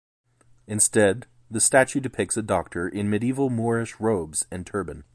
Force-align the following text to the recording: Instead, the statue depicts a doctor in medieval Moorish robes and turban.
Instead, 0.65 1.27
the 1.51 1.59
statue 1.61 1.99
depicts 1.99 2.35
a 2.35 2.41
doctor 2.41 2.89
in 2.89 3.07
medieval 3.07 3.51
Moorish 3.51 3.99
robes 3.99 4.47
and 4.49 4.65
turban. 4.65 5.03